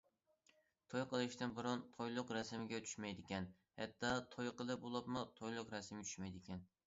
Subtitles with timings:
[0.93, 3.47] توي قىلىشتىن بۇرۇن تويلۇق رەسىمگە چۈشمەيدىكەن،
[3.81, 6.65] ھەتتا توي قىلىپ بولۇپمۇ تويلۇق رەسىمگە چۈشمەيدىكەن.